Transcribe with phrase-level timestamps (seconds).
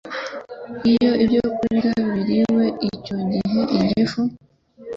[0.91, 4.21] Iyo ibyokurya biriwe icyo gihe, igifu